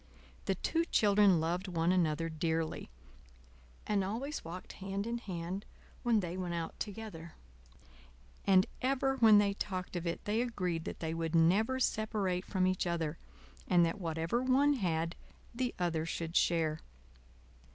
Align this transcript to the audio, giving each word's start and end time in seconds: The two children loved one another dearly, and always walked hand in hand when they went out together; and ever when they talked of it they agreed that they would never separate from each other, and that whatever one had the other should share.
The 0.45 0.55
two 0.55 0.83
children 0.85 1.39
loved 1.39 1.67
one 1.67 1.91
another 1.91 2.27
dearly, 2.27 2.89
and 3.85 4.03
always 4.03 4.43
walked 4.43 4.73
hand 4.81 5.05
in 5.05 5.19
hand 5.19 5.63
when 6.01 6.21
they 6.21 6.35
went 6.37 6.55
out 6.55 6.79
together; 6.79 7.35
and 8.47 8.65
ever 8.81 9.17
when 9.17 9.37
they 9.37 9.53
talked 9.53 9.95
of 9.95 10.07
it 10.07 10.25
they 10.25 10.41
agreed 10.41 10.85
that 10.85 11.01
they 11.01 11.13
would 11.13 11.35
never 11.35 11.79
separate 11.79 12.45
from 12.45 12.65
each 12.65 12.87
other, 12.87 13.19
and 13.67 13.85
that 13.85 14.01
whatever 14.01 14.41
one 14.41 14.73
had 14.73 15.15
the 15.53 15.71
other 15.77 16.07
should 16.07 16.35
share. 16.35 16.79